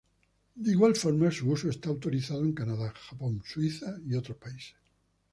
[0.55, 4.73] De igual forma su uso está autorizado en Canadá, Japón, Suiza y otros países.